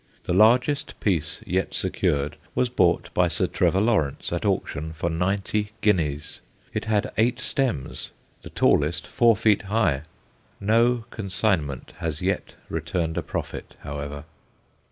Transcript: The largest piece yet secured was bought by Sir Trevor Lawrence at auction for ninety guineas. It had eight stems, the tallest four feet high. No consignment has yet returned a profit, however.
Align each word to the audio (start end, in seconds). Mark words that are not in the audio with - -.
The 0.23 0.33
largest 0.33 0.99
piece 0.99 1.41
yet 1.45 1.75
secured 1.75 2.35
was 2.55 2.69
bought 2.69 3.13
by 3.13 3.27
Sir 3.27 3.45
Trevor 3.45 3.79
Lawrence 3.81 4.33
at 4.33 4.45
auction 4.45 4.93
for 4.93 5.11
ninety 5.11 5.73
guineas. 5.81 6.39
It 6.73 6.85
had 6.85 7.11
eight 7.19 7.39
stems, 7.39 8.09
the 8.41 8.49
tallest 8.49 9.05
four 9.05 9.35
feet 9.37 9.61
high. 9.61 10.01
No 10.59 11.05
consignment 11.11 11.93
has 11.97 12.19
yet 12.19 12.55
returned 12.67 13.15
a 13.15 13.21
profit, 13.21 13.75
however. 13.81 14.23